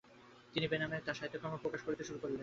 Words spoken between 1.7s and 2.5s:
করতে শুরু করেন।